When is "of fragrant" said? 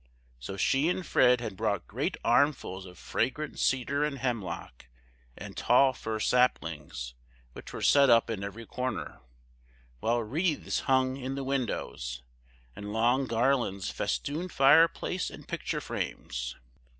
2.87-3.59